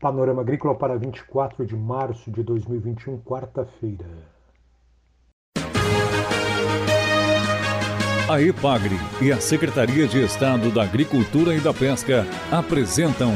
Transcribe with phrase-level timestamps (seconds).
[0.00, 4.06] Panorama Agrícola para 24 de março de 2021, quarta-feira.
[8.28, 13.32] A EPAGRE e a Secretaria de Estado da Agricultura e da Pesca apresentam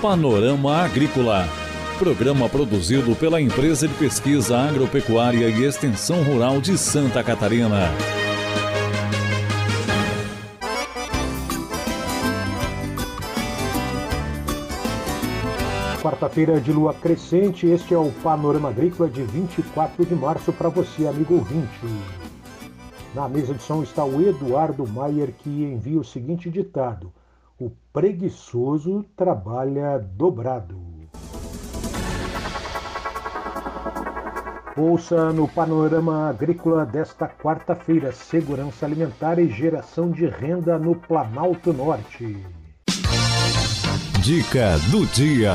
[0.00, 1.44] Panorama Agrícola,
[1.98, 7.88] programa produzido pela Empresa de Pesquisa Agropecuária e Extensão Rural de Santa Catarina.
[16.00, 21.08] Quarta-feira de lua crescente, este é o Panorama Agrícola de 24 de março para você,
[21.08, 21.86] amigo ouvinte.
[23.12, 27.12] Na mesa de som está o Eduardo Maier, que envia o seguinte ditado:
[27.58, 30.78] O preguiçoso trabalha dobrado.
[34.76, 42.36] Ouça no Panorama Agrícola desta quarta-feira: Segurança Alimentar e Geração de Renda no Planalto Norte.
[44.28, 45.54] Dica do dia.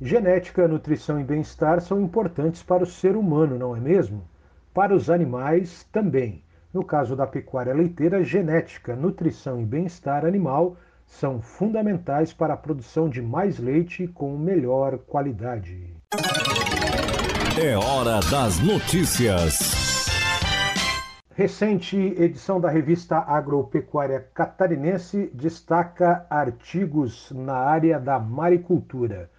[0.00, 4.26] Genética, nutrição e bem-estar são importantes para o ser humano, não é mesmo?
[4.72, 6.42] Para os animais também.
[6.72, 13.06] No caso da pecuária leiteira, genética, nutrição e bem-estar animal são fundamentais para a produção
[13.06, 15.94] de mais leite com melhor qualidade.
[17.62, 19.81] É hora das notícias.
[21.34, 29.30] Recente edição da revista Agropecuária Catarinense destaca artigos na área da maricultura.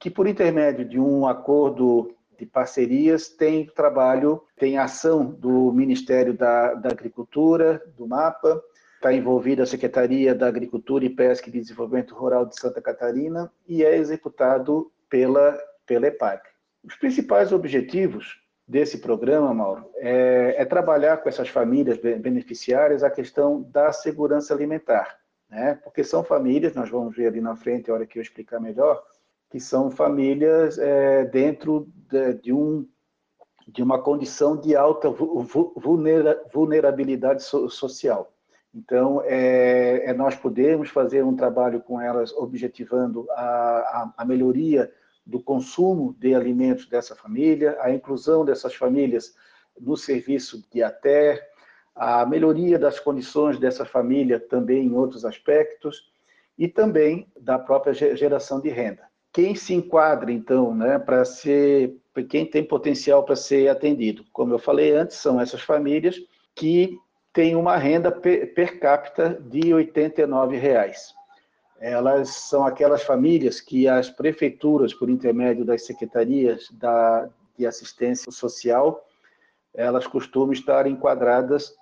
[0.00, 6.74] que por intermédio de um acordo de parcerias, tem trabalho, tem ação do Ministério da,
[6.74, 8.60] da Agricultura, do MAPA,
[8.96, 13.84] está envolvida a Secretaria da Agricultura e Pesca e Desenvolvimento Rural de Santa Catarina e
[13.84, 16.48] é executado pela, pela EPAC.
[16.82, 23.62] Os principais objetivos desse programa, Mauro, é, é, trabalhar com essas famílias beneficiárias a questão
[23.62, 25.19] da segurança alimentar,
[25.50, 25.78] né?
[25.82, 29.02] porque são famílias, nós vamos ver ali na frente, a hora que eu explicar melhor,
[29.50, 32.86] que são famílias é, dentro de, de, um,
[33.66, 38.32] de uma condição de alta vulnera, vulnerabilidade so, social.
[38.72, 44.92] Então, é, é, nós podemos fazer um trabalho com elas objetivando a, a, a, melhoria
[45.26, 49.34] do consumo de alimentos dessa família, a inclusão dessas famílias
[49.78, 51.49] no serviço de até,
[51.94, 56.10] a melhoria das condições dessa família também em outros aspectos,
[56.58, 61.96] e também da própria geração de renda quem se enquadra, então, né, para ser,
[62.28, 64.24] quem tem potencial para ser atendido?
[64.32, 66.16] Como eu falei antes, são essas famílias
[66.54, 66.98] que
[67.32, 71.14] têm uma renda per, capita de 89 reais.
[71.80, 79.06] Elas são aquelas famílias que as prefeituras, por intermédio das secretarias da, de assistência social,
[79.72, 81.72] elas costumam estar enquadradas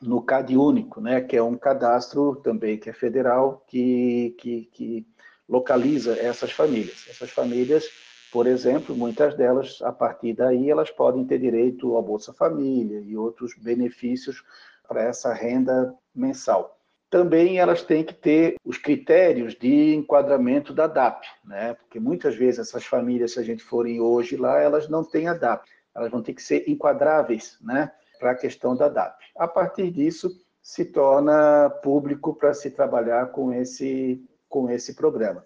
[0.00, 5.06] no CAD único, né, que é um cadastro também que é federal, que, que, que
[5.48, 7.06] localiza essas famílias.
[7.08, 7.88] Essas famílias,
[8.32, 13.16] por exemplo, muitas delas, a partir daí, elas podem ter direito ao Bolsa Família e
[13.16, 14.42] outros benefícios
[14.86, 16.78] para essa renda mensal.
[17.08, 21.74] Também elas têm que ter os critérios de enquadramento da DAP, né?
[21.74, 25.34] Porque muitas vezes essas famílias, se a gente forem hoje lá, elas não têm a
[25.34, 25.64] DAP.
[25.94, 27.92] Elas vão ter que ser enquadráveis, né?
[28.18, 29.18] Para a questão da DAP.
[29.36, 30.30] A partir disso,
[30.62, 35.44] se torna público para se trabalhar com esse com esse programa.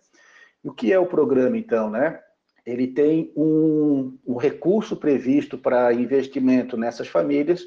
[0.62, 2.20] O que é o programa, então, né?
[2.64, 7.64] Ele tem um, um recurso previsto para investimento nessas famílias,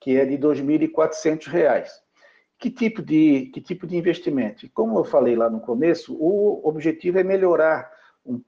[0.00, 1.88] que é de R$ 2.400.
[2.58, 4.68] que tipo de, que tipo de investimento?
[4.72, 7.90] Como eu falei lá no começo, o objetivo é melhorar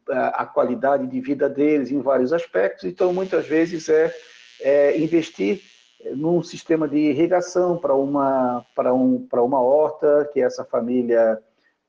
[0.08, 4.14] a qualidade de vida deles em vários aspectos, então muitas vezes é,
[4.60, 5.62] é investir
[6.14, 11.40] num sistema de irrigação para uma, para um, para uma horta que essa família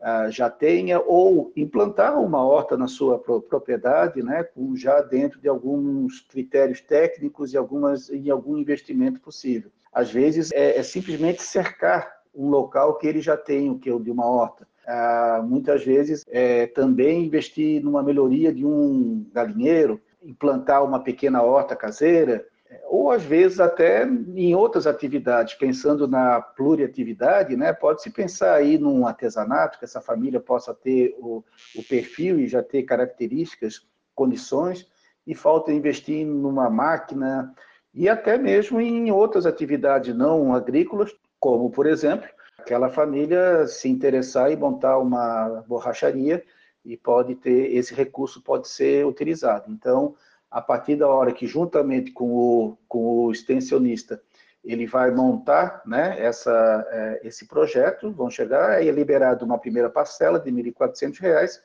[0.01, 5.47] ah, já tenha, ou implantar uma horta na sua propriedade, né, com, já dentro de
[5.47, 9.71] alguns critérios técnicos e algumas, em algum investimento possível.
[9.93, 13.99] Às vezes é, é simplesmente cercar um local que ele já tem, o que é
[13.99, 14.67] de uma horta.
[14.87, 21.75] Ah, muitas vezes é também investir numa melhoria de um galinheiro, implantar uma pequena horta
[21.75, 22.43] caseira,
[22.85, 29.05] ou às vezes até em outras atividades, pensando na pluriatividade, né, pode-se pensar aí num
[29.05, 31.43] artesanato, que essa família possa ter o,
[31.75, 33.85] o perfil e já ter características,
[34.15, 34.87] condições,
[35.25, 37.53] e falta investir numa máquina,
[37.93, 42.27] e até mesmo em outras atividades não agrícolas, como, por exemplo,
[42.57, 46.43] aquela família se interessar em montar uma borracharia
[46.85, 49.71] e pode ter, esse recurso pode ser utilizado.
[49.71, 50.15] Então,
[50.51, 54.21] a partir da hora que, juntamente com o, com o extensionista,
[54.63, 59.89] ele vai montar né, essa, é, esse projeto, vão chegar, aí é liberado uma primeira
[59.89, 61.59] parcela de R$ 1.400,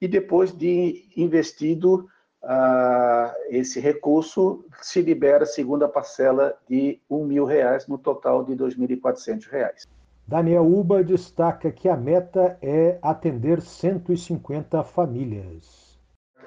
[0.00, 2.08] e depois de investido
[2.42, 8.58] ah, esse recurso, se libera a segunda parcela de R$ 1.000, no total de R$
[8.58, 9.86] 2.400.
[10.26, 15.83] Daniel Uba destaca que a meta é atender 150 famílias.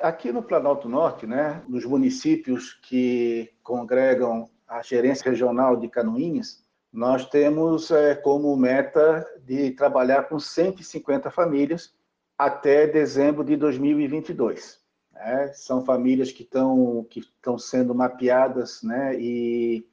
[0.01, 7.29] Aqui no Planalto Norte, né, nos municípios que congregam a gerência regional de Canoinhas, nós
[7.29, 11.93] temos é, como meta de trabalhar com 150 famílias
[12.37, 14.79] até dezembro de 2022.
[15.13, 15.51] Né?
[15.53, 19.85] São famílias que estão que estão sendo mapeadas, né, e,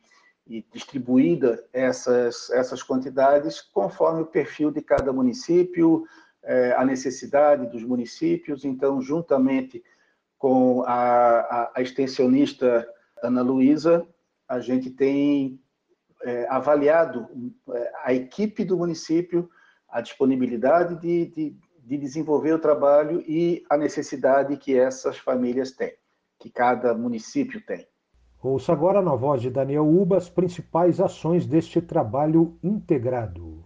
[0.46, 6.04] e distribuída essas essas quantidades conforme o perfil de cada município,
[6.42, 8.64] é, a necessidade dos municípios.
[8.64, 9.82] Então, juntamente
[10.44, 12.86] com a, a, extensionista
[13.22, 14.06] Ana Luísa,
[14.46, 15.58] a gente tem
[16.22, 17.26] é, avaliado
[17.72, 19.48] é, a equipe do município,
[19.88, 25.94] a disponibilidade de, de, de, desenvolver o trabalho e a necessidade que essas famílias têm,
[26.38, 27.88] que cada município tem.
[28.42, 33.64] Ouça agora na voz de Daniel Uba as principais ações deste trabalho integrado.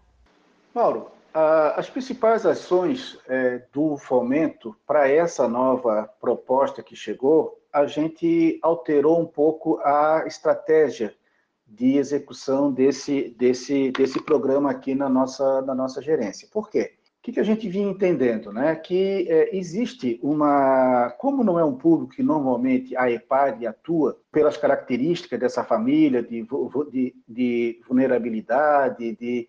[0.72, 8.58] Mauro, as principais ações é, do fomento para essa nova proposta que chegou, a gente
[8.62, 11.14] alterou um pouco a estratégia
[11.66, 16.48] de execução desse, desse, desse programa aqui na nossa, na nossa gerência.
[16.50, 16.94] Por quê?
[17.18, 18.50] O que, a gente vinha entendendo?
[18.50, 18.74] Né?
[18.74, 21.10] Que é, existe uma.
[21.18, 26.46] Como não é um público que normalmente a EPAD atua, pelas características dessa família, de,
[26.90, 29.46] de, de vulnerabilidade, de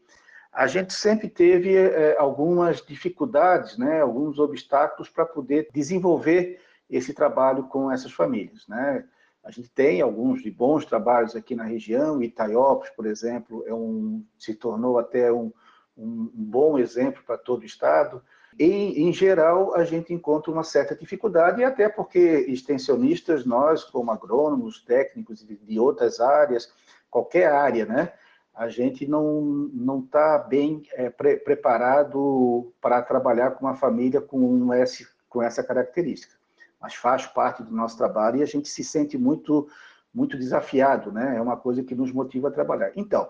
[0.52, 6.60] a gente sempre teve é, algumas dificuldades, né, alguns obstáculos para poder desenvolver
[6.90, 8.68] esse trabalho com essas famílias.
[8.68, 9.06] Né?
[9.44, 14.26] A gente tem alguns de bons trabalhos aqui na região, Itaiópolis, por exemplo, é um,
[14.38, 15.52] se tornou até um,
[15.96, 18.22] um, bom exemplo para todo o Estado.
[18.58, 24.84] Em, em geral, a gente encontra uma certa dificuldade, até porque extensionistas, nós, como agrônomos,
[24.84, 26.74] técnicos de, de outras áreas,
[27.10, 28.12] qualquer área, né?
[28.60, 35.08] A gente não está bem é, pre preparado para trabalhar com uma família com, S,
[35.30, 36.36] com essa característica.
[36.78, 39.70] Mas faz parte do nosso trabalho e a gente se sente muito,
[40.14, 41.38] muito desafiado, né?
[41.38, 42.92] É uma coisa que nos motiva a trabalhar.
[42.98, 43.28] Então, o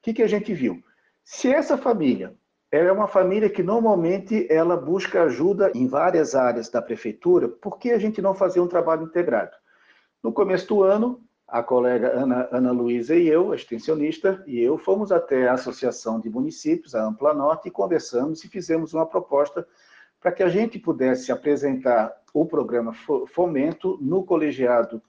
[0.00, 0.82] que, que a gente viu?
[1.22, 2.34] Se essa família
[2.70, 7.78] ela é uma família que normalmente ela busca ajuda em várias áreas da prefeitura, por
[7.78, 9.54] que a gente não fazer um trabalho integrado?
[10.22, 14.78] No começo do ano, a colega Ana, Ana Luísa e eu, a extensionista, e eu
[14.78, 19.68] fomos até a Associação de Municípios, a Ampla Norte, e conversamos e fizemos uma proposta
[20.18, 25.02] para que a gente pudesse apresentar o programa Fomento no colegiado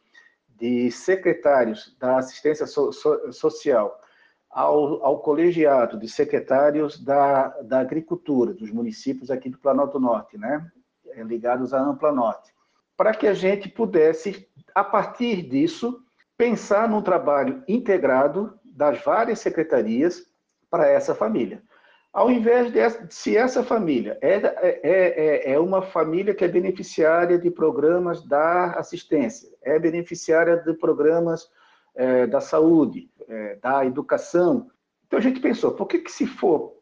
[0.49, 3.97] de secretários da assistência so, so, social
[4.49, 10.69] ao, ao, colegiado de secretários da, da agricultura dos municípios aqui do Planalto Norte, né,
[11.25, 12.53] ligados à Ampla Norte,
[12.97, 14.45] para que a gente pudesse,
[14.75, 16.02] a partir disso,
[16.37, 20.23] pensar num trabalho integrado das várias secretarias
[20.69, 21.61] para essa família.
[22.11, 27.39] Ao invés de, se essa família é, é, é, é, uma família que é beneficiária
[27.39, 31.49] de programas da assistência, é beneficiária de programas
[31.95, 34.69] é, da saúde, é, da educação,
[35.13, 36.75] então a gente pensou, por que, que se for,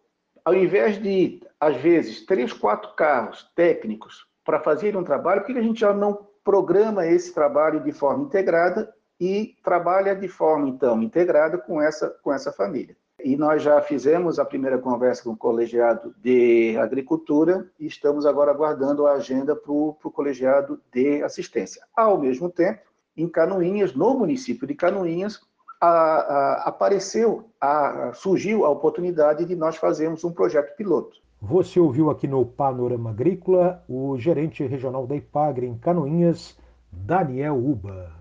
[0.46, 5.60] ao invés de, às vezes, três, quatro carros técnicos para fazer um trabalho, por que
[5.60, 8.90] a gente já não programa esse trabalho de forma integrada
[9.22, 12.98] e trabalha de forma, então, integrada com essa, com essa família.
[13.24, 18.50] E nós já fizemos a primeira conversa com o colegiado de agricultura e estamos agora
[18.50, 21.84] aguardando a agenda para o colegiado de assistência.
[21.96, 22.82] Ao mesmo tempo,
[23.16, 25.40] em Canoinhas, no município de Canoinhas,
[25.80, 31.18] a, a, apareceu, a, surgiu a oportunidade de nós fazermos um projeto piloto.
[31.40, 36.58] Você ouviu aqui no Panorama Agrícola o gerente regional da IPAGRE em Canoinhas,
[36.92, 38.21] Daniel Uba.